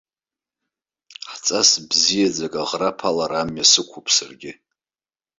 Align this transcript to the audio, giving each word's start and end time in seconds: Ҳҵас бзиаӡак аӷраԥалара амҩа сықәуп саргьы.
Ҳҵас 1.31 1.71
бзиаӡак 1.89 2.53
аӷраԥалара 2.61 3.39
амҩа 3.41 3.65
сықәуп 3.71 4.07
саргьы. 4.15 4.51